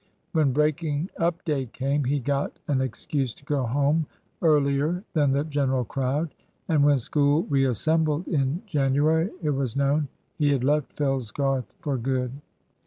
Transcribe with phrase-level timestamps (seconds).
[0.31, 4.07] When breaking up day came, he got an excuse to go home
[4.41, 6.33] earlier than the general crowd;
[6.67, 10.07] and when School reassembled in January it was known
[10.39, 12.31] he had left Fellsgarth for good.